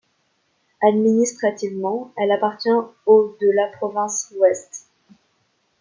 [0.81, 2.69] Administrativement, elle appartient
[3.05, 4.89] au de la Province ouest.